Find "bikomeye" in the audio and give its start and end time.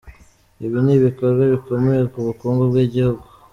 1.53-2.01